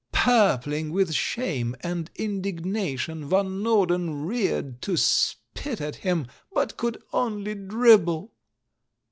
[0.13, 7.53] Purpling with shame and indignation, Van Norden reared to spit at him, but could only
[7.53, 8.33] dribble.